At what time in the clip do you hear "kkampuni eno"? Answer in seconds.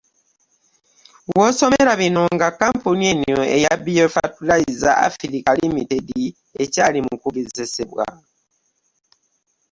2.51-3.41